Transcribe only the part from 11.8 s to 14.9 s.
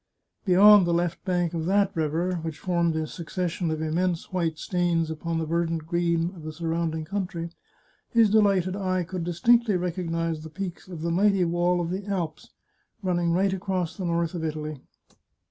the Alps, running right across the north of Italy.